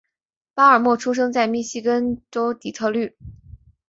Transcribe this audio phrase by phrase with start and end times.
[0.55, 3.15] 巴尔默出生在密歇根州底特律。